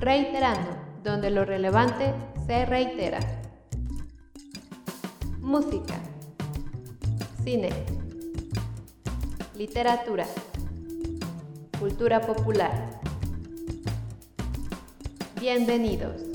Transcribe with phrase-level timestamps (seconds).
[0.00, 0.70] Reiterando,
[1.04, 2.14] donde lo relevante
[2.46, 3.18] se reitera.
[5.40, 6.00] Música.
[7.44, 7.68] Cine.
[9.54, 10.24] Literatura.
[11.78, 12.98] Cultura popular.
[15.38, 16.29] Bienvenidos.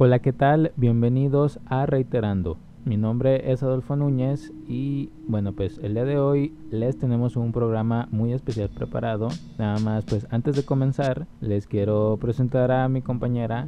[0.00, 0.70] Hola, ¿qué tal?
[0.76, 2.56] Bienvenidos a Reiterando.
[2.84, 7.50] Mi nombre es Adolfo Núñez y bueno, pues el día de hoy les tenemos un
[7.50, 9.26] programa muy especial preparado.
[9.58, 13.66] Nada más, pues antes de comenzar, les quiero presentar a mi compañera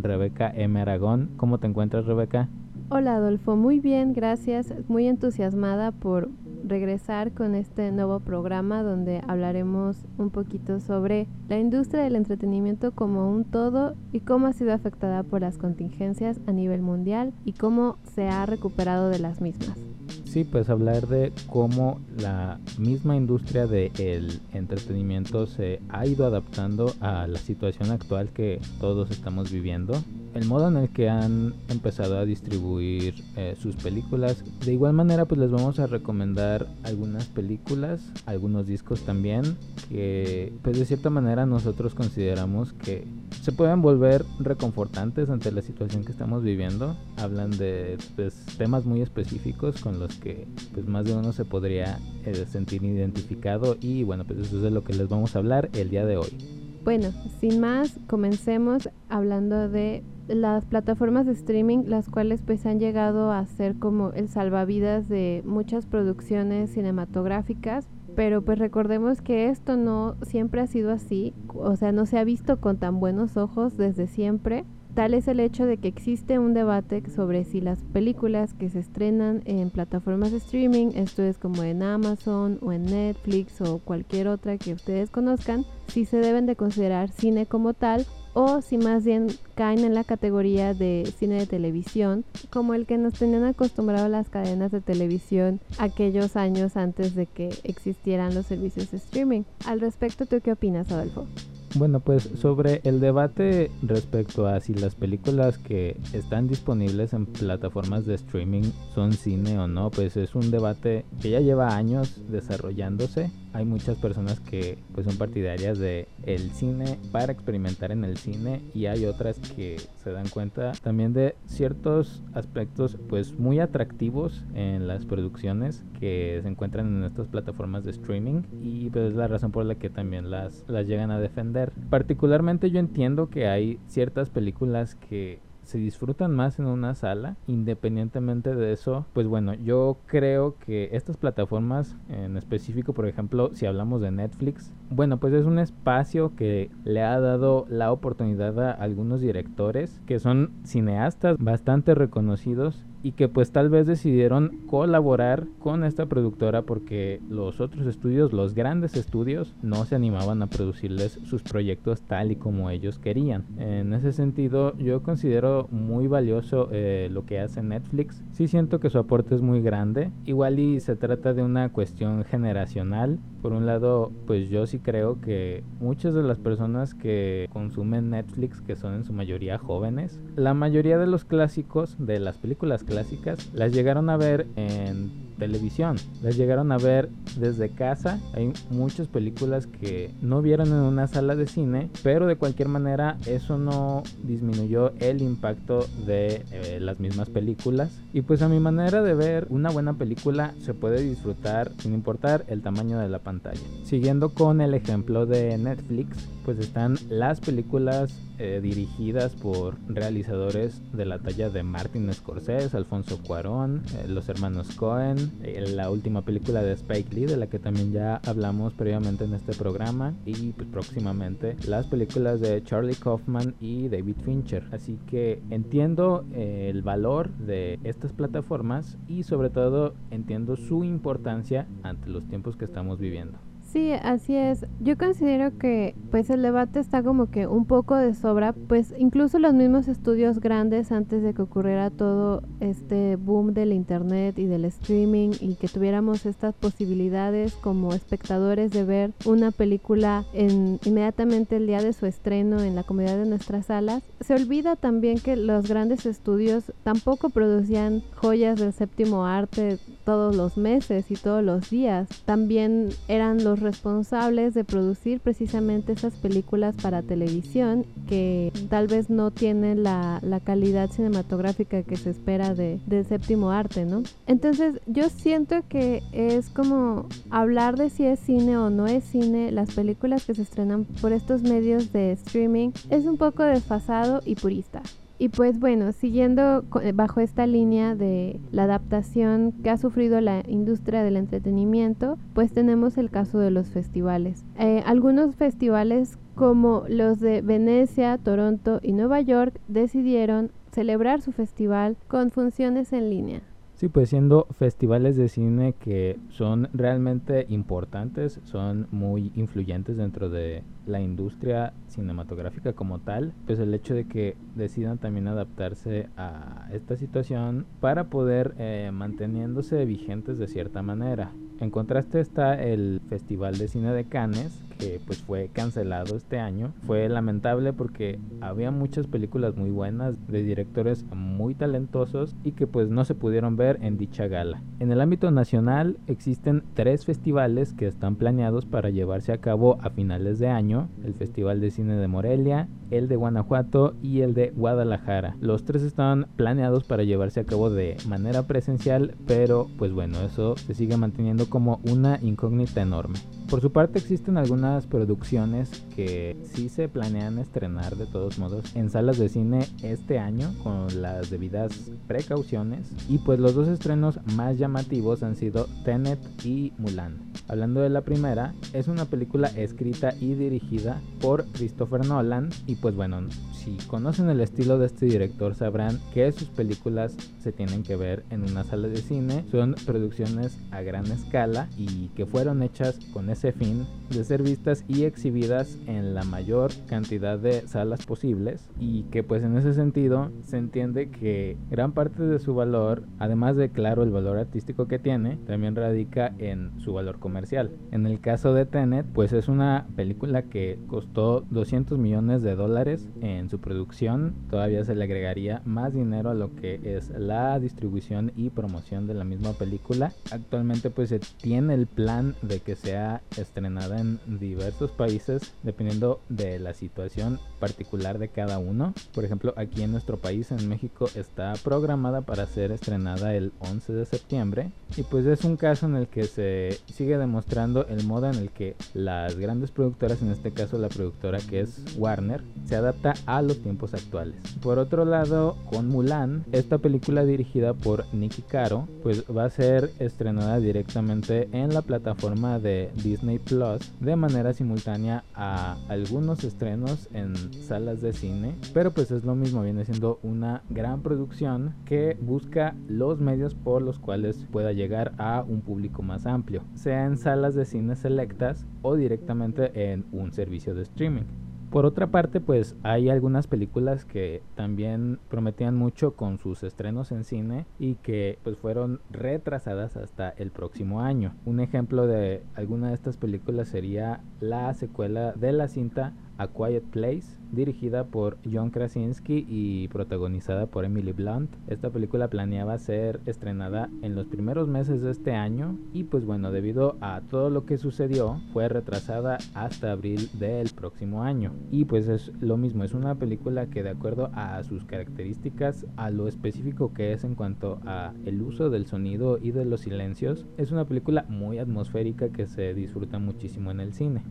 [0.00, 0.80] Rebeca M.
[0.80, 1.30] Aragón.
[1.36, 2.48] ¿Cómo te encuentras, Rebeca?
[2.88, 3.56] Hola, Adolfo.
[3.56, 4.72] Muy bien, gracias.
[4.86, 6.28] Muy entusiasmada por
[6.72, 13.30] regresar con este nuevo programa donde hablaremos un poquito sobre la industria del entretenimiento como
[13.30, 17.98] un todo y cómo ha sido afectada por las contingencias a nivel mundial y cómo
[18.14, 19.76] se ha recuperado de las mismas.
[20.24, 27.26] Sí, pues hablar de cómo la misma industria del entretenimiento se ha ido adaptando a
[27.26, 29.92] la situación actual que todos estamos viviendo
[30.34, 34.44] el modo en el que han empezado a distribuir eh, sus películas.
[34.64, 39.56] De igual manera, pues les vamos a recomendar algunas películas, algunos discos también,
[39.88, 43.06] que pues de cierta manera nosotros consideramos que
[43.42, 46.96] se pueden volver reconfortantes ante la situación que estamos viviendo.
[47.16, 51.98] Hablan de pues, temas muy específicos con los que pues más de uno se podría
[52.24, 55.70] eh, sentir identificado y bueno, pues eso es de lo que les vamos a hablar
[55.74, 56.36] el día de hoy.
[56.84, 60.02] Bueno, sin más, comencemos hablando de
[60.34, 65.42] las plataformas de streaming, las cuales pues han llegado a ser como el salvavidas de
[65.44, 71.92] muchas producciones cinematográficas, pero pues recordemos que esto no siempre ha sido así, o sea,
[71.92, 74.64] no se ha visto con tan buenos ojos desde siempre.
[74.94, 78.78] Tal es el hecho de que existe un debate sobre si las películas que se
[78.78, 84.28] estrenan en plataformas de streaming, esto es como en Amazon o en Netflix o cualquier
[84.28, 88.04] otra que ustedes conozcan, si se deben de considerar cine como tal
[88.34, 92.98] o si más bien caen en la categoría de cine de televisión, como el que
[92.98, 98.90] nos tenían acostumbrado las cadenas de televisión aquellos años antes de que existieran los servicios
[98.90, 99.42] de streaming.
[99.66, 101.26] Al respecto, ¿tú qué opinas, Adolfo?
[101.74, 108.04] Bueno, pues sobre el debate respecto a si las películas que están disponibles en plataformas
[108.04, 113.30] de streaming son cine o no, pues es un debate que ya lleva años desarrollándose.
[113.54, 118.62] Hay muchas personas que pues son partidarias de el cine para experimentar en el cine
[118.74, 124.88] y hay otras que se dan cuenta también de ciertos aspectos pues muy atractivos en
[124.88, 129.52] las producciones que se encuentran en estas plataformas de streaming y pues es la razón
[129.52, 131.61] por la que también las, las llegan a defender.
[131.90, 137.36] Particularmente yo entiendo que hay ciertas películas que se disfrutan más en una sala.
[137.46, 143.66] Independientemente de eso, pues bueno, yo creo que estas plataformas, en específico, por ejemplo, si
[143.66, 148.72] hablamos de Netflix, bueno, pues es un espacio que le ha dado la oportunidad a
[148.72, 155.84] algunos directores que son cineastas bastante reconocidos y que pues tal vez decidieron colaborar con
[155.84, 161.42] esta productora porque los otros estudios, los grandes estudios, no se animaban a producirles sus
[161.42, 163.44] proyectos tal y como ellos querían.
[163.58, 168.22] En ese sentido, yo considero muy valioso eh, lo que hace Netflix.
[168.32, 170.10] Sí siento que su aporte es muy grande.
[170.24, 173.18] Igual y se trata de una cuestión generacional.
[173.42, 178.60] Por un lado, pues yo sí creo que muchas de las personas que consumen Netflix,
[178.60, 183.50] que son en su mayoría jóvenes, la mayoría de los clásicos de las películas clásicas
[183.52, 188.20] las llegaron a ver en televisión, las llegaron a ver desde casa.
[188.34, 193.18] Hay muchas películas que no vieron en una sala de cine, pero de cualquier manera
[193.26, 198.00] eso no disminuyó el impacto de eh, las mismas películas.
[198.12, 202.44] Y pues a mi manera de ver, una buena película se puede disfrutar sin importar
[202.48, 203.60] el tamaño de la pantalla.
[203.84, 211.04] Siguiendo con el ejemplo de Netflix, pues están las películas eh, dirigidas por realizadores de
[211.04, 216.62] la talla de Martin Scorsese, Alfonso Cuarón, eh, los hermanos Cohen, eh, la última película
[216.62, 220.68] de Spike Lee, de la que también ya hablamos previamente en este programa, y pues
[220.68, 224.64] próximamente las películas de Charlie Kaufman y David Fincher.
[224.72, 232.08] Así que entiendo el valor de estas plataformas y sobre todo entiendo su importancia ante
[232.10, 233.38] los tiempos que estamos viviendo.
[233.72, 234.66] Sí, así es.
[234.80, 239.38] Yo considero que pues el debate está como que un poco de sobra, pues incluso
[239.38, 244.66] los mismos estudios grandes antes de que ocurriera todo este boom del internet y del
[244.66, 251.66] streaming y que tuviéramos estas posibilidades como espectadores de ver una película en inmediatamente el
[251.66, 255.66] día de su estreno en la comodidad de nuestras salas, se olvida también que los
[255.66, 262.08] grandes estudios tampoco producían joyas del séptimo arte todos los meses y todos los días.
[262.26, 269.30] También eran los responsables de producir precisamente esas películas para televisión que tal vez no
[269.30, 274.02] tienen la, calidad cinematográfica que se espera de, del séptimo arte, ¿no?
[274.26, 279.52] Entonces yo siento que es como hablar de si es cine o no es cine,
[279.52, 284.34] las películas que se estrenan por estos medios de streaming es un poco desfasado y
[284.34, 284.82] purista.
[285.18, 286.64] Y pues bueno, siguiendo
[286.94, 292.98] bajo esta línea de la adaptación que ha sufrido la industria del entretenimiento, pues tenemos
[292.98, 294.44] el caso de los festivales.
[294.58, 301.96] Eh, algunos festivales como los de Venecia, Toronto y Nueva York decidieron celebrar su festival
[302.08, 303.42] con funciones en línea.
[303.82, 310.62] Sí, pues siendo festivales de cine que son realmente importantes, son muy influyentes dentro de
[310.86, 316.96] la industria cinematográfica como tal, pues el hecho de que decidan también adaptarse a esta
[316.96, 321.32] situación para poder eh, manteniéndose vigentes de cierta manera.
[321.58, 326.72] En contraste está el Festival de Cine de Cannes, que pues fue cancelado este año.
[326.86, 332.90] Fue lamentable porque había muchas películas muy buenas de directores muy talentosos y que pues
[332.90, 334.60] no se pudieron ver en dicha gala.
[334.80, 339.90] En el ámbito nacional existen tres festivales que están planeados para llevarse a cabo a
[339.90, 340.88] finales de año.
[341.04, 345.36] El Festival de Cine de Morelia, el de Guanajuato y el de Guadalajara.
[345.40, 350.56] Los tres están planeados para llevarse a cabo de manera presencial, pero pues bueno, eso
[350.56, 353.18] se sigue manteniendo como una incógnita enorme.
[353.48, 358.90] Por su parte existen algunas producciones que sí se planean estrenar de todos modos en
[358.90, 364.58] salas de cine este año con las debidas precauciones y pues los dos estrenos más
[364.58, 367.31] llamativos han sido Tenet y Mulan.
[367.52, 372.96] Hablando de la primera, es una película escrita y dirigida por Christopher Nolan y pues
[372.96, 373.20] bueno,
[373.52, 378.24] si conocen el estilo de este director sabrán que sus películas se tienen que ver
[378.30, 383.28] en una sala de cine, son producciones a gran escala y que fueron hechas con
[383.28, 389.02] ese fin de ser vistas y exhibidas en la mayor cantidad de salas posibles y
[389.04, 393.68] que pues en ese sentido se entiende que gran parte de su valor, además de
[393.68, 397.41] claro el valor artístico que tiene, también radica en su valor comercial.
[397.90, 403.08] En el caso de Tenet, pues es una película que costó 200 millones de dólares
[403.20, 408.32] en su producción, todavía se le agregaría más dinero a lo que es la distribución
[408.36, 410.12] y promoción de la misma película.
[410.30, 416.58] Actualmente pues se tiene el plan de que sea estrenada en diversos países dependiendo de
[416.58, 418.94] la situación particular de cada uno.
[419.14, 423.92] Por ejemplo, aquí en nuestro país, en México, está programada para ser estrenada el 11
[423.92, 424.72] de septiembre.
[424.96, 428.50] Y pues es un caso en el que se sigue demostrando el modo en el
[428.50, 433.42] que las grandes productoras, en este caso la productora que es Warner, se adapta a
[433.42, 434.36] los tiempos actuales.
[434.60, 439.90] Por otro lado, con Mulan, esta película dirigida por Nicky Caro, pues va a ser
[439.98, 447.34] estrenada directamente en la plataforma de Disney Plus de manera simultánea a algunos estrenos en
[447.52, 452.74] salas de cine, pero pues es lo mismo, viene siendo una gran producción que busca
[452.88, 457.64] los medios por los cuales pueda llegar a un público más amplio, sea salas de
[457.64, 461.24] cine selectas o directamente en un servicio de streaming.
[461.72, 467.24] Por otra parte, pues hay algunas películas que también prometían mucho con sus estrenos en
[467.24, 471.34] cine y que pues fueron retrasadas hasta el próximo año.
[471.46, 476.82] Un ejemplo de alguna de estas películas sería la secuela de la cinta A Quiet
[476.90, 481.54] Place dirigida por John Krasinski y protagonizada por Emily Blunt.
[481.68, 486.50] Esta película planeaba ser estrenada en los primeros meses de este año y pues bueno,
[486.50, 491.52] debido a todo lo que sucedió, fue retrasada hasta abril del próximo año.
[491.70, 496.10] Y pues es lo mismo, es una película que de acuerdo a sus características, a
[496.10, 500.46] lo específico que es en cuanto a el uso del sonido y de los silencios,
[500.56, 504.22] es una película muy atmosférica que se disfruta muchísimo en el cine.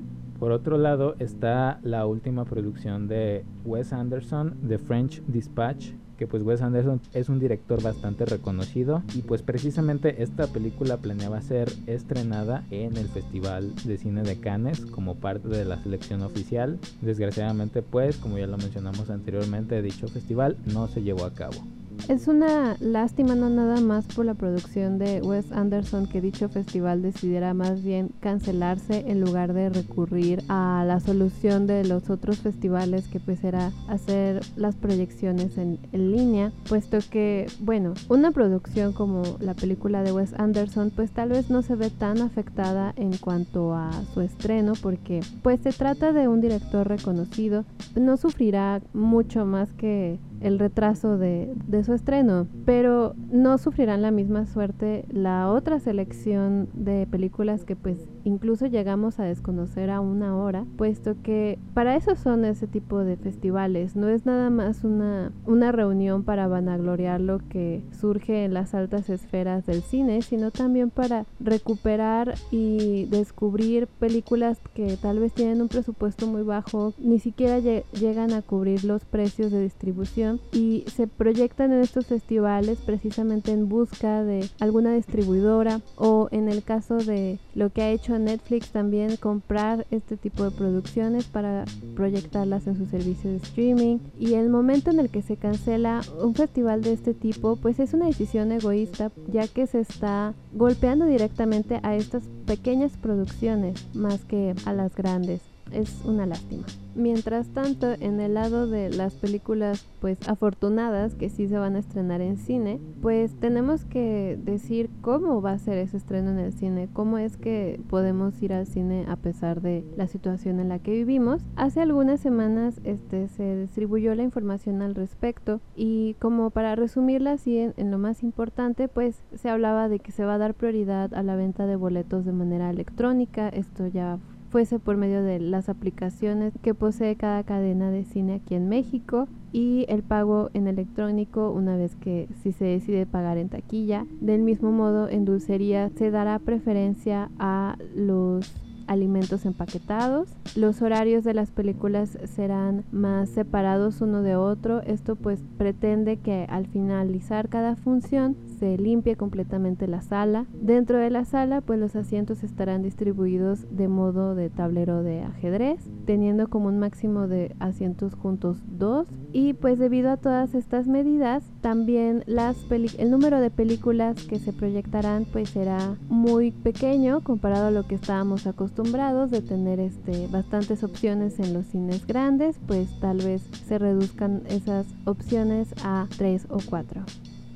[0.42, 6.42] Por otro lado está la última producción de Wes Anderson, The French Dispatch, que pues
[6.42, 12.66] Wes Anderson es un director bastante reconocido y pues precisamente esta película planeaba ser estrenada
[12.72, 16.80] en el Festival de Cine de Cannes como parte de la selección oficial.
[17.02, 21.62] Desgraciadamente pues como ya lo mencionamos anteriormente dicho festival no se llevó a cabo.
[22.08, 27.02] Es una lástima no nada más por la producción de Wes Anderson que dicho festival
[27.02, 33.08] decidiera más bien cancelarse en lugar de recurrir a la solución de los otros festivales
[33.08, 39.24] que pues era hacer las proyecciones en, en línea, puesto que, bueno, una producción como
[39.40, 43.74] la película de Wes Anderson pues tal vez no se ve tan afectada en cuanto
[43.74, 47.64] a su estreno porque pues se trata de un director reconocido,
[47.96, 54.12] no sufrirá mucho más que el retraso de, de, su estreno, pero no sufrirán la
[54.12, 60.38] misma suerte la otra selección de películas que pues incluso llegamos a desconocer a una
[60.38, 65.32] hora, puesto que para eso son ese tipo de festivales, no es nada más una,
[65.46, 70.90] una reunión para vanagloriar lo que surge en las altas esferas del cine, sino también
[70.90, 77.60] para recuperar y descubrir películas que tal vez tienen un presupuesto muy bajo, ni siquiera
[77.60, 83.70] llegan a cubrir los precios de distribución y se proyectan en estos festivales precisamente en
[83.70, 89.18] busca de alguna distribuidora o en el caso de lo que ha hecho Netflix también
[89.18, 91.66] comprar este tipo de producciones para
[91.96, 94.00] proyectarlas en su servicio de streaming.
[94.20, 97.94] Y el momento en el que se cancela un festival de este tipo pues es
[97.94, 104.56] una decisión egoísta ya que se está golpeando directamente a estas pequeñas producciones más que
[104.66, 106.66] a las grandes es una lástima.
[106.94, 111.80] Mientras tanto, en el lado de las películas pues afortunadas que sí se van a
[111.80, 116.54] estrenar en cine, pues tenemos que decir cómo va a ser ese estreno en el
[116.54, 120.80] cine, cómo es que podemos ir al cine a pesar de la situación en la
[120.80, 121.42] que vivimos.
[121.56, 127.58] Hace algunas semanas este se distribuyó la información al respecto y como para resumirla así
[127.58, 131.14] en, en lo más importante, pues se hablaba de que se va a dar prioridad
[131.14, 134.20] a la venta de boletos de manera electrónica, esto ya
[134.52, 139.28] fuese por medio de las aplicaciones que posee cada cadena de cine aquí en México
[139.54, 144.06] y el pago en electrónico una vez que si se decide pagar en taquilla.
[144.20, 148.54] Del mismo modo, en dulcería se dará preferencia a los
[148.88, 150.30] alimentos empaquetados.
[150.56, 154.82] Los horarios de las películas serán más separados uno de otro.
[154.82, 160.46] Esto pues pretende que al finalizar cada función se limpie completamente la sala.
[160.54, 165.90] Dentro de la sala pues los asientos estarán distribuidos de modo de tablero de ajedrez,
[166.06, 169.08] teniendo como un máximo de asientos juntos dos.
[169.34, 174.54] Y pues debido a todas estas medidas, también las el número de películas que se
[174.54, 180.84] proyectarán pues será muy pequeño comparado a lo que estábamos acostumbrados de tener este, bastantes
[180.84, 186.58] opciones en los cines grandes, pues tal vez se reduzcan esas opciones a tres o
[186.70, 187.02] cuatro.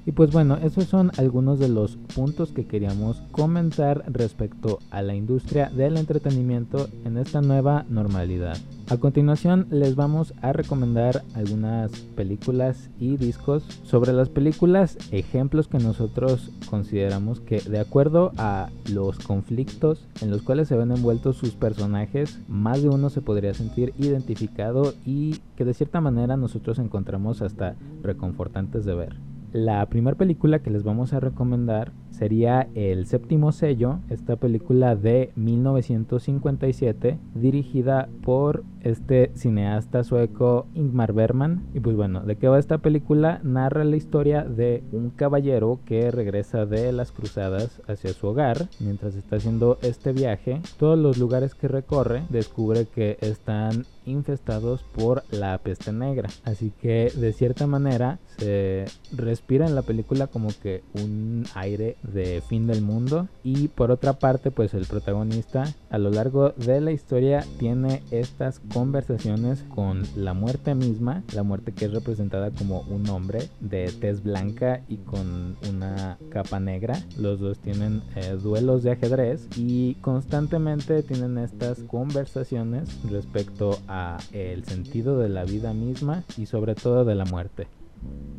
[0.08, 5.16] Y pues bueno, esos son algunos de los puntos que queríamos comentar respecto a la
[5.16, 8.56] industria del entretenimiento en esta nueva normalidad.
[8.88, 13.64] A continuación les vamos a recomendar algunas películas y discos.
[13.84, 20.44] Sobre las películas, ejemplos que nosotros consideramos que de acuerdo a los conflictos en los
[20.44, 25.66] cuales se ven envueltos sus personajes, más de uno se podría sentir identificado y que
[25.66, 29.35] de cierta manera nosotros encontramos hasta reconfortantes de ver.
[29.56, 35.32] La primera película que les vamos a recomendar sería El séptimo sello, esta película de
[35.36, 41.64] 1957 dirigida por este cineasta sueco Ingmar Bergman.
[41.74, 43.40] Y pues bueno, ¿de qué va esta película?
[43.44, 48.70] Narra la historia de un caballero que regresa de las cruzadas hacia su hogar.
[48.80, 55.24] Mientras está haciendo este viaje, todos los lugares que recorre descubre que están infestados por
[55.32, 56.30] la peste negra.
[56.44, 62.42] Así que de cierta manera se respira en la película como que un aire de
[62.42, 66.92] fin del mundo y por otra parte pues el protagonista a lo largo de la
[66.92, 73.10] historia tiene estas conversaciones con la muerte misma, la muerte que es representada como un
[73.10, 77.00] hombre de tez blanca y con una capa negra.
[77.18, 84.66] Los dos tienen eh, duelos de ajedrez y constantemente tienen estas conversaciones respecto a el
[84.66, 87.68] sentido de la vida misma y sobre todo de la muerte.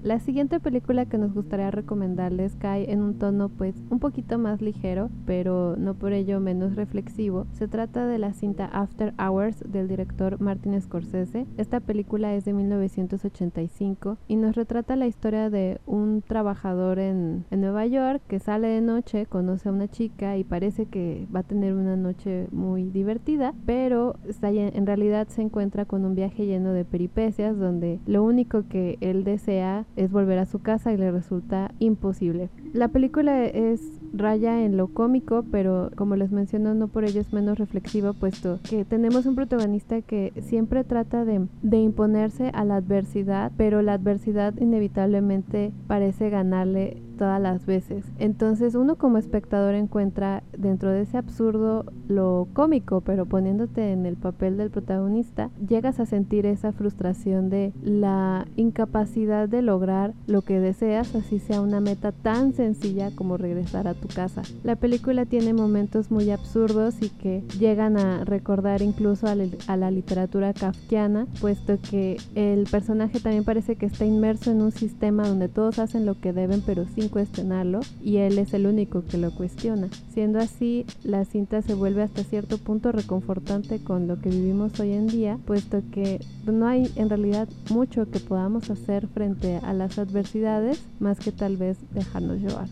[0.06, 4.62] La siguiente película que nos gustaría recomendarles cae en un tono pues un poquito más
[4.62, 7.48] ligero, pero no por ello menos reflexivo.
[7.50, 11.48] Se trata de la cinta After Hours del director Martin Scorsese.
[11.56, 17.60] Esta película es de 1985 y nos retrata la historia de un trabajador en, en
[17.60, 21.42] Nueva York que sale de noche, conoce a una chica y parece que va a
[21.42, 26.84] tener una noche muy divertida, pero en realidad se encuentra con un viaje lleno de
[26.84, 29.55] peripecias donde lo único que él desea
[29.96, 32.50] es volver a su casa y le resulta imposible.
[32.72, 33.80] La película es
[34.12, 38.58] raya en lo cómico, pero como les menciono, no por ello es menos reflexivo, puesto
[38.68, 43.94] que tenemos un protagonista que siempre trata de, de imponerse a la adversidad, pero la
[43.94, 48.04] adversidad inevitablemente parece ganarle todas las veces.
[48.18, 54.16] Entonces uno como espectador encuentra dentro de ese absurdo lo cómico, pero poniéndote en el
[54.16, 60.60] papel del protagonista, llegas a sentir esa frustración de la incapacidad de lograr lo que
[60.60, 64.42] deseas, así sea una meta tan sencilla como regresar a tu casa.
[64.64, 70.52] La película tiene momentos muy absurdos y que llegan a recordar incluso a, la literatura
[70.52, 75.78] kafkiana, puesto que el personaje también parece que está inmerso en un sistema donde todos
[75.78, 79.88] hacen lo que deben, pero sin cuestionarlo y él es el único que lo cuestiona.
[80.12, 84.92] Siendo así, la cinta se vuelve hasta cierto punto reconfortante con lo que vivimos hoy
[84.92, 89.98] en día, puesto que no hay en realidad mucho que podamos hacer frente a las
[89.98, 92.68] adversidades más que tal vez dejarnos llevar.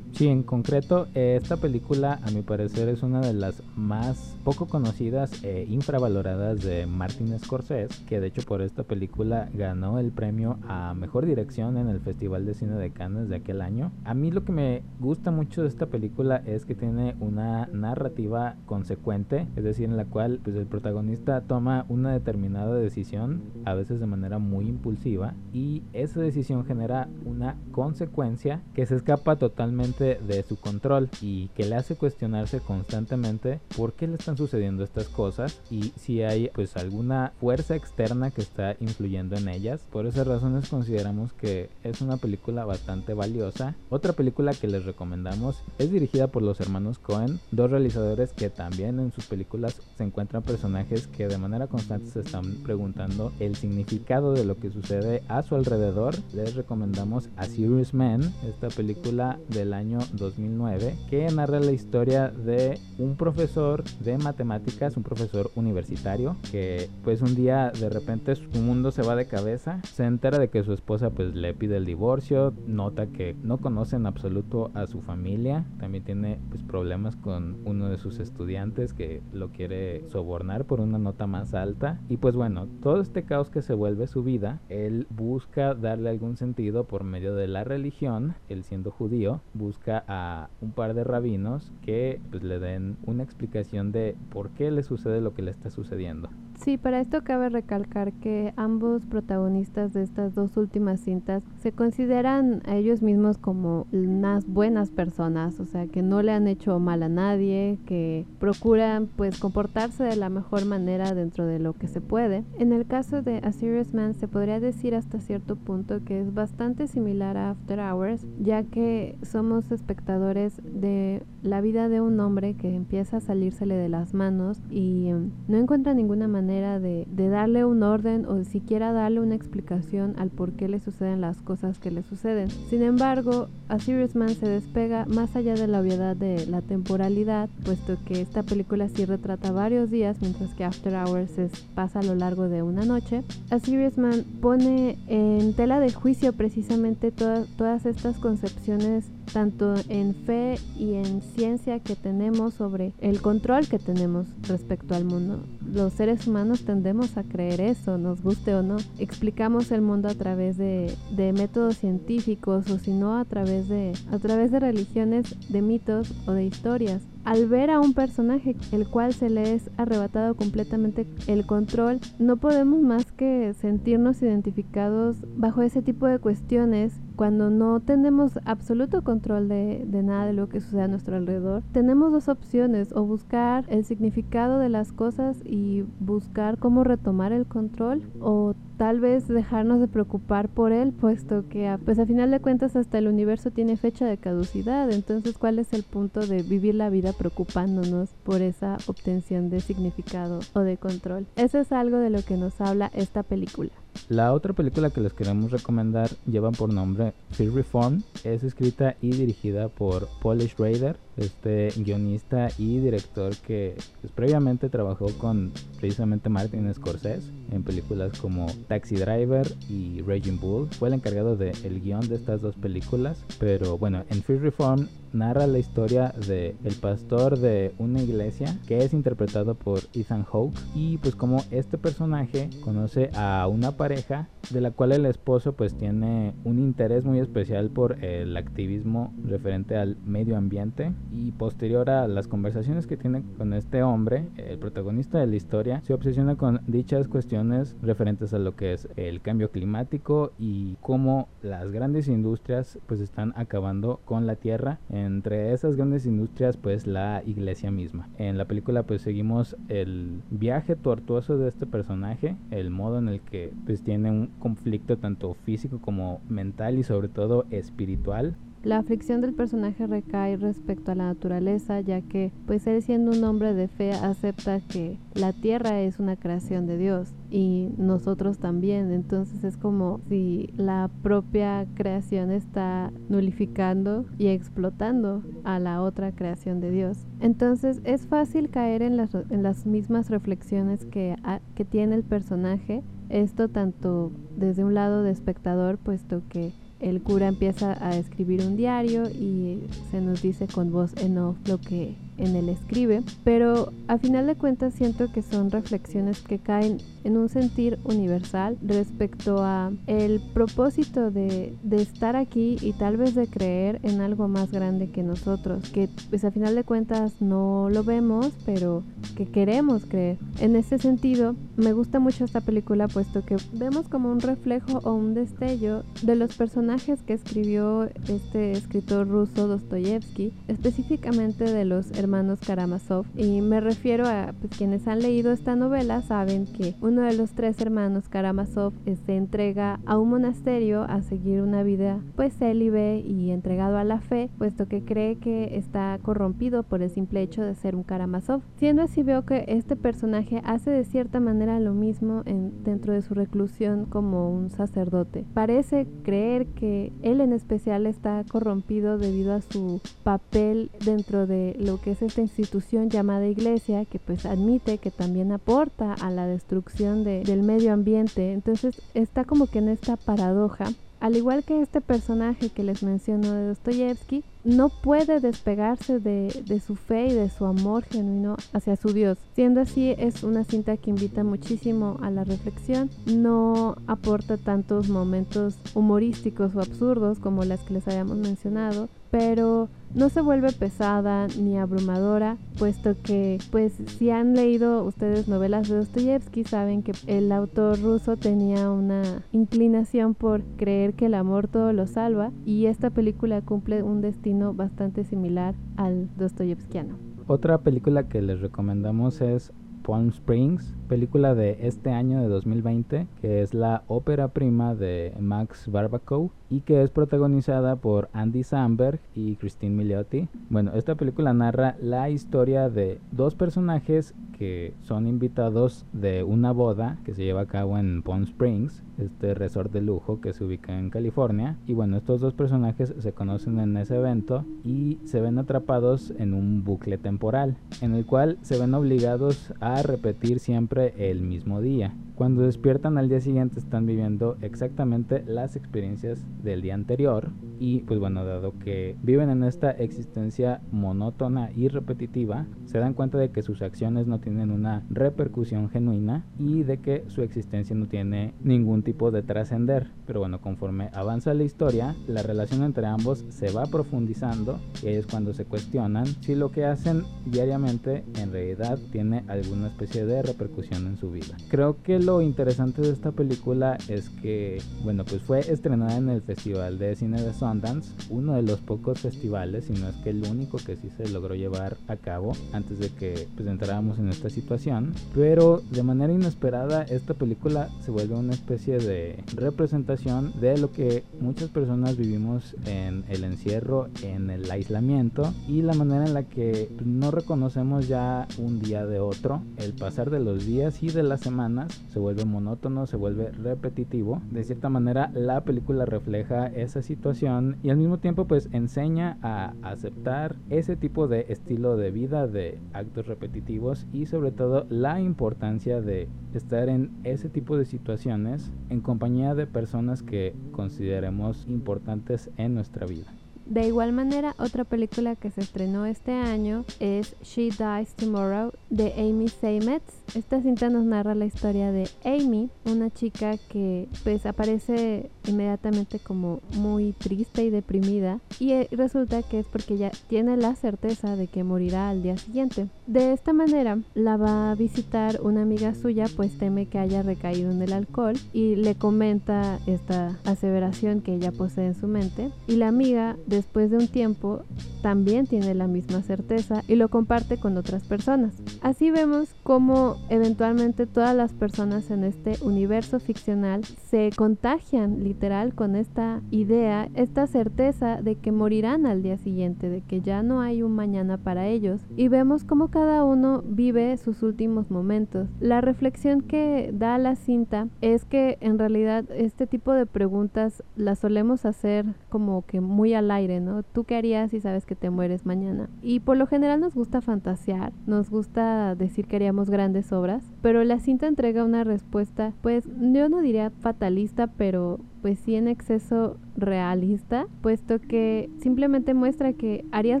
[0.12, 5.42] Sí, en concreto, esta película a mi parecer es una de las más poco conocidas
[5.42, 10.92] e infravaloradas de Martin Scorsese, que de hecho por esta película ganó el premio a
[10.92, 13.90] Mejor Dirección en el Festival de Cine de Cannes de aquel año.
[14.04, 18.56] A mí lo que me gusta mucho de esta película es que tiene una narrativa
[18.66, 23.98] consecuente, es decir, en la cual pues, el protagonista toma una determinada decisión, a veces
[23.98, 30.42] de manera muy impulsiva, y esa decisión genera una consecuencia que se escapa totalmente de
[30.42, 35.60] su control y que le hace cuestionarse constantemente por qué le están sucediendo estas cosas
[35.70, 39.80] y si hay pues alguna fuerza externa que está influyendo en ellas.
[39.90, 43.74] Por esas razones consideramos que es una película bastante valiosa.
[43.90, 48.98] Otra película que les recomendamos es dirigida por los hermanos Cohen, dos realizadores que también
[48.98, 54.32] en sus películas se encuentran personajes que de manera constante se están preguntando el significado
[54.34, 56.14] de lo que sucede a su alrededor.
[56.32, 62.78] Les recomendamos A Serious Man, esta película del año 2009 que narra la historia de
[62.98, 68.90] un profesor de matemáticas, un profesor universitario que pues un día de repente su mundo
[68.90, 72.52] se va de cabeza, se entera de que su esposa pues le pide el divorcio,
[72.66, 77.88] nota que no conoce en absoluto a su familia, también tiene pues problemas con uno
[77.88, 82.68] de sus estudiantes que lo quiere sobornar por una nota más alta y pues bueno,
[82.82, 87.34] todo este caos que se vuelve su vida, él busca darle algún sentido por medio
[87.34, 92.58] de la religión, él siendo judío, busca a un par de rabinos que pues, le
[92.58, 96.28] den una explicación de por qué le sucede lo que le está sucediendo.
[96.62, 102.62] Sí, para esto cabe recalcar que ambos protagonistas de estas dos últimas cintas se consideran
[102.66, 107.02] a ellos mismos como unas buenas personas, o sea, que no le han hecho mal
[107.02, 112.00] a nadie, que procuran pues comportarse de la mejor manera dentro de lo que se
[112.00, 112.44] puede.
[112.60, 116.32] En el caso de A Serious Man se podría decir hasta cierto punto que es
[116.32, 122.54] bastante similar a After Hours, ya que somos espectadores de la vida de un hombre
[122.54, 127.64] que empieza a salírsele de las manos y em, no encuentra ninguna manera de, darle
[127.64, 131.90] un orden o siquiera darle una explicación al por qué le suceden las cosas que
[131.90, 132.50] le suceden.
[132.68, 137.48] Sin embargo, A Serious Man se despega más allá de la obviedad de la temporalidad,
[137.64, 142.02] puesto que esta película sí retrata varios días, mientras que After Hours es, pasa a
[142.02, 143.22] lo largo de una noche.
[143.50, 150.58] A Serious Man pone en tela de juicio precisamente todas estas concepciones tanto en fe
[150.78, 155.40] y en ciencia que tenemos sobre el control que tenemos respecto al mundo.
[155.72, 158.76] Los seres humanos tendemos a creer eso, nos guste o no.
[158.98, 163.92] Explicamos el mundo a través de, de métodos científicos o si no a través de,
[164.10, 168.88] a través de religiones, de mitos o de historias al ver a un personaje el
[168.88, 175.62] cual se le es arrebatado completamente el control, no podemos más que sentirnos identificados bajo
[175.62, 180.60] ese tipo de cuestiones cuando no tenemos absoluto control de, de, nada de lo que
[180.60, 181.62] sucede a nuestro alrededor.
[181.72, 187.46] Tenemos dos opciones, o buscar el significado de las cosas y buscar cómo retomar el
[187.46, 192.40] control, o tal vez dejarnos de preocupar por él, puesto que pues a final de
[192.40, 196.74] cuentas hasta el universo tiene fecha de caducidad, entonces ¿cuál es el punto de vivir
[196.74, 201.26] la vida preocupándonos por esa obtención de significado o de control?
[201.36, 203.70] Eso es algo de lo que nos habla esta película.
[204.08, 208.02] La otra película que les queremos recomendar lleva por nombre Fear Reform.
[208.24, 215.06] Es escrita y dirigida por Paul Schrader, este guionista y director que pues, previamente trabajó
[215.18, 220.68] con precisamente Martin Scorsese en películas como Taxi Driver y Raging Bull.
[220.78, 224.88] Fue el encargado del el guion de estas dos películas, pero bueno, en Free Reform
[225.12, 230.58] narra la historia de el pastor de una iglesia que es interpretado por Ethan Hawke
[230.74, 235.74] y pues como este personaje conoce a una pareja de la cual el esposo pues
[235.74, 242.06] tiene un interés muy especial por el activismo referente al medio ambiente y posterior a
[242.06, 246.60] las conversaciones que tiene con este hombre, el protagonista de la historia se obsesiona con
[246.68, 252.78] dichas cuestiones referentes a lo que es el cambio climático y cómo las grandes industrias
[252.86, 258.08] pues están acabando con la tierra entre esas grandes industrias pues la iglesia misma.
[258.18, 263.20] En la película pues seguimos el viaje tortuoso de este personaje, el modo en el
[263.20, 269.20] que pues tiene un conflicto tanto físico como mental y sobre todo espiritual la aflicción
[269.20, 273.66] del personaje recae respecto a la naturaleza, ya que, pues él siendo un hombre de
[273.66, 278.92] fe, acepta que la tierra es una creación de Dios y nosotros también.
[278.92, 286.60] Entonces es como si la propia creación está nulificando y explotando a la otra creación
[286.60, 287.04] de Dios.
[287.18, 291.16] Entonces es fácil caer en las, mismas reflexiones que,
[291.56, 292.84] que tiene el personaje.
[293.12, 298.56] Esto tanto desde un lado de espectador, puesto que el cura empieza a escribir un
[298.56, 303.70] diario y se nos dice con voz en off lo que en él escribe, pero
[303.86, 309.42] a final de cuentas siento que son reflexiones que caen en un sentir universal respecto
[309.42, 314.50] a el propósito de, de, estar aquí y tal vez de creer en algo más
[314.50, 318.82] grande que nosotros, que pues a final de cuentas no lo vemos, pero
[319.16, 320.18] que queremos creer.
[320.40, 324.94] En ese sentido, me gusta mucho esta película puesto que vemos como un reflejo o
[324.94, 332.40] un destello de los personajes que escribió este escritor ruso Dostoyevsky, específicamente de los hermanos
[332.40, 333.06] Karamazov.
[333.16, 337.32] Y me refiero a pues, quienes han leído esta novela saben que uno de los
[337.32, 343.30] tres hermanos Karamazov se entrega a un monasterio a seguir una vida pues célibe y
[343.30, 347.54] entregado a la fe, puesto que cree que está corrompido por el simple hecho de
[347.54, 348.42] ser un Karamazov.
[348.58, 353.00] Siendo así veo que este personaje hace de cierta manera lo mismo en, dentro de
[353.00, 355.24] su reclusión como un sacerdote.
[355.32, 361.80] Parece creer que él en especial está corrompido debido a su papel dentro de lo
[361.80, 366.81] que es esta institución llamada iglesia que pues admite que también aporta a la destrucción
[366.82, 368.32] de, del medio ambiente.
[368.32, 370.66] Entonces está como que en esta paradoja
[371.02, 376.76] al igual que este personaje que les menciono de Dostoyevsky, no puede despegarse de, su
[376.76, 379.18] fe y de su amor genuino hacia su Dios.
[379.34, 385.56] Siendo así, es una cinta que invita muchísimo a la reflexión, no aporta tantos momentos
[385.74, 391.58] humorísticos o absurdos como las que les habíamos mencionado, pero no se vuelve pesada ni
[391.58, 397.78] abrumadora, puesto que, pues, si han leído ustedes novelas de Dostoyevsky, saben que el autor
[397.80, 403.42] ruso tenía una inclinación por creer que el amor todo lo salva, y esta película
[403.42, 406.96] cumple un destino bastante similar al dostoyevskiano.
[407.26, 413.42] Otra película que les recomendamos es Palm Springs, película de este año de 2020, que
[413.42, 419.36] es la ópera prima de Max Barbakow y que es protagonizada por Andy Samberg y
[419.36, 420.28] Christine Milioti.
[420.50, 426.98] Bueno, esta película narra la historia de dos personajes que son invitados de una boda
[427.04, 430.78] que se lleva a cabo en Palm Springs, este resort de lujo que se ubica
[430.78, 431.56] en California.
[431.66, 436.34] Y bueno, estos dos personajes se conocen en ese evento y se ven atrapados en
[436.34, 441.94] un bucle temporal, en el cual se ven obligados a repetir siempre el mismo día.
[442.14, 447.98] Cuando despiertan al día siguiente están viviendo exactamente las experiencias del día anterior y pues
[448.00, 453.42] bueno, dado que viven en esta existencia monótona y repetitiva, se dan cuenta de que
[453.42, 458.82] sus acciones no tienen una repercusión genuina y de que su existencia no tiene ningún
[458.82, 459.90] tipo de trascender.
[460.06, 465.06] Pero bueno, conforme avanza la historia, la relación entre ambos se va profundizando y es
[465.06, 470.86] cuando se cuestionan si lo que hacen diariamente en realidad tiene alguna especie de repercusión
[470.86, 471.36] en su vida.
[471.48, 476.20] Creo que lo interesante de esta película es que, bueno, pues fue estrenada en el
[476.20, 480.24] Festival de Cine de Sundance, uno de los pocos festivales, si no es que el
[480.24, 484.30] único que sí se logró llevar a cabo antes de que pues entráramos en esta
[484.30, 490.72] situación, pero de manera inesperada esta película se vuelve una especie de representación de lo
[490.72, 496.24] que muchas personas vivimos en el encierro, en el aislamiento y la manera en la
[496.24, 501.02] que no reconocemos ya un día de otro el pasar de los días y de
[501.02, 504.22] las semanas se vuelve monótono, se vuelve repetitivo.
[504.30, 509.52] De cierta manera la película refleja esa situación y al mismo tiempo pues enseña a
[509.62, 515.82] aceptar ese tipo de estilo de vida de actos repetitivos y sobre todo la importancia
[515.82, 522.54] de estar en ese tipo de situaciones en compañía de personas que consideremos importantes en
[522.54, 523.21] nuestra vida.
[523.52, 528.94] De igual manera, otra película que se estrenó este año es She Dies Tomorrow de
[528.96, 529.92] Amy Seymetz.
[530.14, 536.40] Esta cinta nos narra la historia de Amy, una chica que pues aparece inmediatamente como
[536.56, 541.26] muy triste y deprimida y eh, resulta que es porque ella tiene la certeza de
[541.26, 542.68] que morirá al día siguiente.
[542.86, 547.50] De esta manera la va a visitar una amiga suya pues teme que haya recaído
[547.50, 552.56] en el alcohol y le comenta esta aseveración que ella posee en su mente y
[552.56, 554.44] la amiga después de un tiempo
[554.82, 558.40] también tiene la misma certeza y lo comparte con otras personas.
[558.60, 565.74] Así vemos cómo eventualmente todas las personas en este universo ficcional se contagian literal con
[565.74, 570.62] esta idea, esta certeza de que morirán al día siguiente, de que ya no hay
[570.62, 575.28] un mañana para ellos y vemos cómo cada uno vive sus últimos momentos.
[575.40, 581.00] La reflexión que da la cinta es que en realidad este tipo de preguntas las
[581.00, 583.62] solemos hacer como que muy al aire, ¿no?
[583.62, 585.68] ¿Tú qué harías si sabes que te mueres mañana?
[585.82, 590.64] Y por lo general nos gusta fantasear, nos gusta decir que haríamos grandes obras, pero
[590.64, 596.16] la cinta entrega una respuesta, pues yo no diría fatalista, pero pues sí en exceso
[596.36, 600.00] realista, puesto que simplemente muestra que harías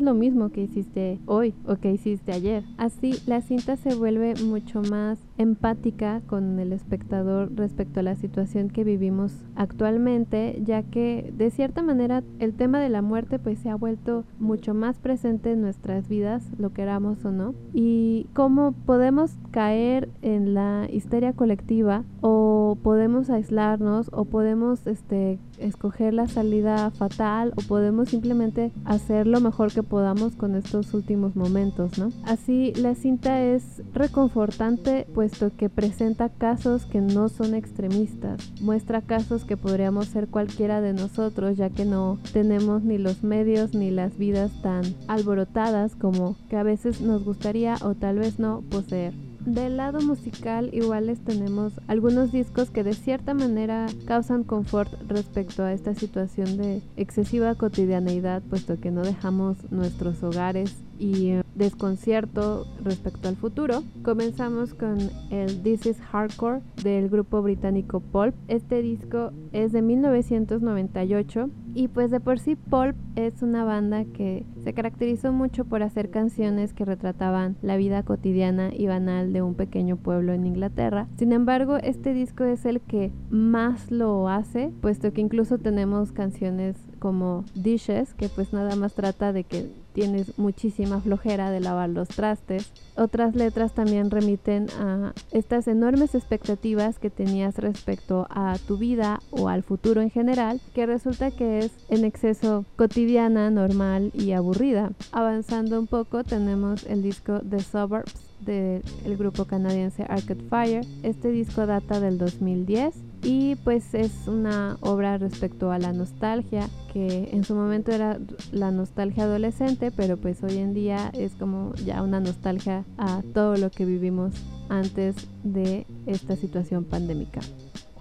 [0.00, 2.64] lo mismo que hiciste hoy o que hiciste ayer.
[2.78, 8.70] Así, la cinta se vuelve mucho más empática con el espectador respecto a la situación
[8.70, 13.68] que vivimos actualmente, ya que de cierta manera el tema de la muerte pues se
[13.68, 19.36] ha vuelto mucho más presente en nuestras vidas, lo queramos o no, y cómo podemos
[19.50, 27.52] caer en la histeria colectiva o podemos aislarnos o podemos este, escoger la salida fatal
[27.56, 32.10] o podemos simplemente hacer lo mejor que podamos con estos últimos momentos, ¿no?
[32.24, 39.44] Así la cinta es reconfortante puesto que presenta casos que no son extremistas, muestra casos
[39.44, 44.16] que podríamos ser cualquiera de nosotros ya que no tenemos ni los medios ni las
[44.18, 49.31] vidas tan alborotadas como que a veces nos gustaría o tal vez no poseer.
[49.46, 55.64] Del lado musical igual les tenemos algunos discos que de cierta manera causan confort respecto
[55.64, 62.66] a esta situación de excesiva cotidianeidad, puesto que no dejamos nuestros hogares y eh, desconcierto
[62.82, 63.82] respecto al futuro.
[64.04, 64.98] Comenzamos con
[65.30, 68.34] el This is Hardcore del grupo británico Pulp.
[68.46, 74.46] Este disco es de 1998 y pues de por sí Pulp es una banda que
[74.62, 79.54] se caracterizó mucho por hacer canciones que retrataban la vida cotidiana y banal de un
[79.54, 81.08] pequeño pueblo en Inglaterra.
[81.16, 86.76] Sin embargo, este disco es el que más lo hace, puesto que incluso tenemos canciones
[87.00, 92.08] como Dishes, que pues nada más trata de que tienes muchísima flojera de lavar los
[92.08, 92.72] trastes.
[92.96, 99.48] Otras letras también remiten a estas enormes expectativas que tenías respecto a tu vida o
[99.48, 104.92] al futuro en general, que resulta que es en exceso cotidiana, normal y aburrida.
[105.12, 108.82] Avanzando un poco tenemos el disco The Suburbs del
[109.16, 110.86] grupo canadiense Arcade Fire.
[111.02, 117.30] Este disco data del 2010 y pues es una obra respecto a la nostalgia que
[117.32, 118.18] en su momento era
[118.50, 123.56] la nostalgia adolescente pero pues hoy en día es como ya una nostalgia a todo
[123.56, 124.34] lo que vivimos
[124.68, 127.40] antes de esta situación pandémica.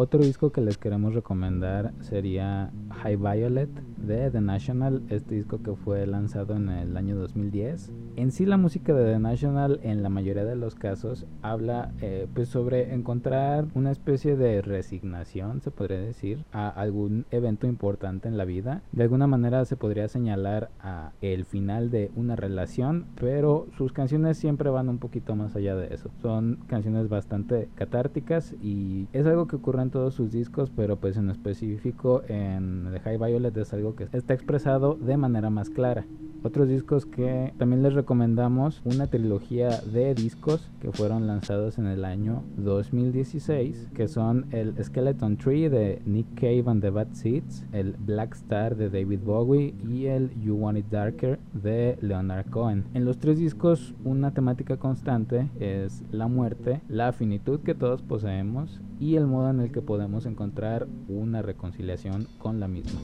[0.04, 2.72] Otro disco que les queremos recomendar sería
[3.04, 7.92] High Violet de The National, este disco que fue lanzado en el año 2010.
[8.16, 12.28] En sí la música de The National en la mayoría de los casos habla eh,
[12.34, 18.38] pues sobre encontrar una especie de resignación, se podría decir, a algún evento importante en
[18.38, 18.82] la vida.
[18.92, 24.38] De alguna manera se podría señalar a el final de una relación, pero sus canciones
[24.38, 26.10] siempre van un poquito más allá de eso.
[26.24, 31.18] Son canciones bastante catárticas y es algo que ocurre en todos sus discos, pero pues
[31.18, 36.06] en específico en The High Violet es algo que está expresado de manera más clara.
[36.44, 42.04] Otros discos que también les recomendamos, una trilogía de discos que fueron lanzados en el
[42.04, 47.94] año 2016, que son el Skeleton Tree de Nick Cave and the Bad Seeds, el
[47.94, 52.86] Black Star de David Bowie y el You Want It Darker de Leonard Cohen.
[52.96, 56.41] En los tres discos una temática constante es la muerte,
[56.88, 62.28] la finitud que todos poseemos y el modo en el que podemos encontrar una reconciliación
[62.40, 63.00] con la misma.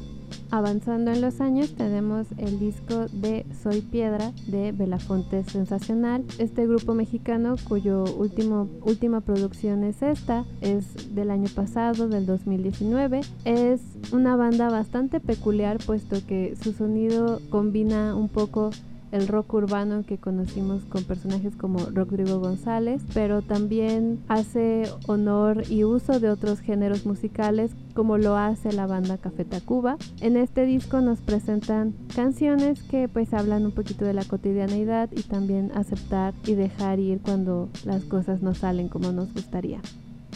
[0.50, 6.94] Avanzando en los años tenemos el disco de Soy Piedra de Belafonte Sensacional, este grupo
[6.94, 13.22] mexicano cuyo último, última producción es esta, es del año pasado, del 2019.
[13.46, 18.72] Es una banda bastante peculiar puesto que su sonido combina un poco
[19.12, 25.84] el rock urbano que conocimos con personajes como Rodrigo González, pero también hace honor y
[25.84, 29.98] uso de otros géneros musicales como lo hace la banda Café Tacuba.
[30.22, 35.24] En este disco nos presentan canciones que pues hablan un poquito de la cotidianeidad y
[35.24, 39.82] también aceptar y dejar ir cuando las cosas no salen como nos gustaría.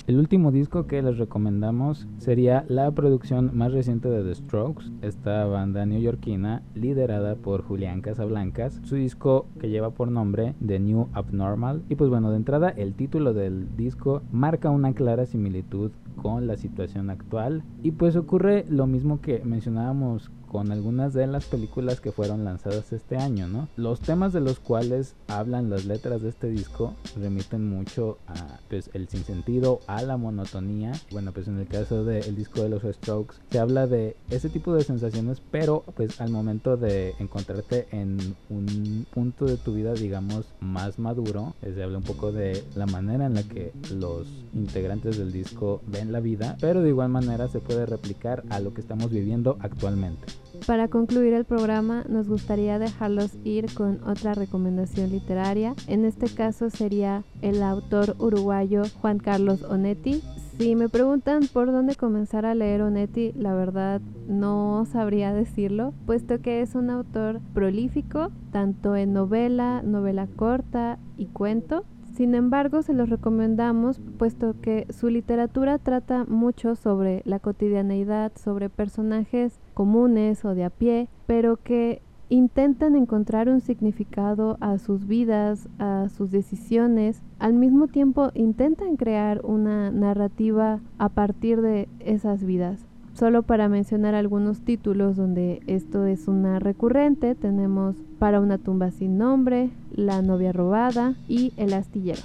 [0.08, 5.46] El último disco que les recomendamos sería la producción más reciente de The Strokes, esta
[5.46, 11.84] banda neoyorquina liderada por Julián Casablancas, su disco que lleva por nombre The New Abnormal.
[11.88, 16.58] Y pues bueno, de entrada el título del disco marca una clara similitud con la
[16.58, 22.12] situación actual y pues ocurre lo mismo que mencionábamos con algunas de las películas que
[22.12, 23.70] fueron lanzadas este año, ¿no?
[23.78, 28.90] Los temas de los cuales hablan las letras de este disco remiten mucho a pues
[28.92, 30.92] el sinsentido, a la monotonía.
[31.10, 34.76] Bueno, pues en el caso del disco de los Strokes se habla de ese tipo
[34.76, 40.48] de sensaciones, pero pues al momento de encontrarte en un punto de tu vida, digamos,
[40.60, 45.18] más maduro, eh, se habla un poco de la manera en la que los integrantes
[45.18, 48.82] del disco ven la vida, pero de igual manera se puede replicar a lo que
[48.82, 50.41] estamos viviendo actualmente.
[50.68, 55.74] Para concluir el programa, nos gustaría dejarlos ir con otra recomendación literaria.
[55.88, 60.22] En este caso sería el autor uruguayo Juan Carlos Onetti.
[60.60, 66.42] Si me preguntan por dónde comenzar a leer Onetti, la verdad no sabría decirlo, puesto
[66.42, 71.86] que es un autor prolífico, tanto en novela, novela corta y cuento.
[72.14, 78.70] Sin embargo, se los recomendamos puesto que su literatura trata mucho sobre la cotidianeidad, sobre
[78.70, 85.68] personajes comunes o de a pie, pero que intentan encontrar un significado a sus vidas,
[85.80, 92.86] a sus decisiones, al mismo tiempo intentan crear una narrativa a partir de esas vidas.
[93.14, 99.18] Solo para mencionar algunos títulos donde esto es una recurrente, tenemos Para una tumba sin
[99.18, 102.22] nombre, La novia robada y El astillero.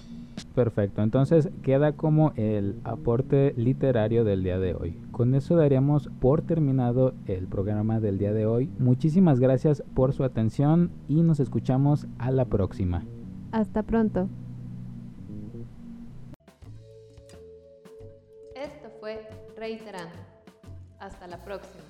[0.54, 4.98] Perfecto, entonces queda como el aporte literario del día de hoy.
[5.10, 8.70] Con eso daríamos por terminado el programa del día de hoy.
[8.78, 13.04] Muchísimas gracias por su atención y nos escuchamos a la próxima.
[13.52, 14.28] Hasta pronto.
[18.54, 20.16] Esto fue Reiterando.
[20.98, 21.85] Hasta la próxima.